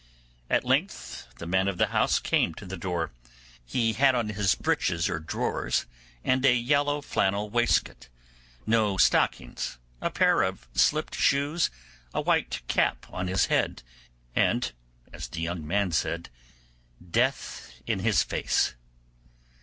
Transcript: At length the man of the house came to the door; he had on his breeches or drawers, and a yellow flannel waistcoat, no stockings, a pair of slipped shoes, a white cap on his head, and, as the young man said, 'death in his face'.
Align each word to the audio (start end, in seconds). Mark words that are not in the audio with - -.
At 0.49 0.63
length 0.65 1.27
the 1.37 1.45
man 1.45 1.67
of 1.67 1.77
the 1.77 1.89
house 1.93 2.17
came 2.17 2.55
to 2.55 2.65
the 2.65 2.75
door; 2.75 3.11
he 3.63 3.93
had 3.93 4.15
on 4.15 4.29
his 4.29 4.55
breeches 4.55 5.07
or 5.07 5.19
drawers, 5.19 5.85
and 6.23 6.43
a 6.43 6.55
yellow 6.55 7.01
flannel 7.01 7.51
waistcoat, 7.51 8.07
no 8.65 8.97
stockings, 8.97 9.77
a 10.01 10.09
pair 10.09 10.41
of 10.41 10.67
slipped 10.73 11.13
shoes, 11.13 11.69
a 12.15 12.21
white 12.21 12.63
cap 12.67 13.05
on 13.11 13.27
his 13.27 13.45
head, 13.45 13.83
and, 14.35 14.71
as 15.13 15.27
the 15.27 15.41
young 15.41 15.67
man 15.67 15.91
said, 15.91 16.31
'death 16.99 17.71
in 17.85 17.99
his 17.99 18.23
face'. 18.23 18.73